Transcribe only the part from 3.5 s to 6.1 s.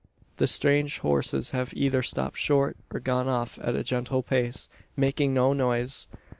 at a gentle pace, making no noise!